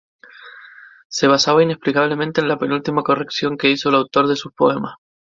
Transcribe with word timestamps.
Se 1.09 1.27
basaba, 1.27 1.61
inexplicablemente, 1.61 2.41
en 2.41 2.47
la 2.47 2.57
penúltima 2.57 3.03
corrección 3.03 3.55
que 3.55 3.69
hizo 3.69 3.89
el 3.89 3.95
autor 3.97 4.27
de 4.27 4.35
sus 4.35 4.51
poemas. 4.51 4.95